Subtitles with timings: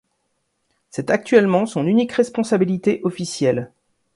[0.89, 3.71] C'est actuellement son unique responsabilité officielle.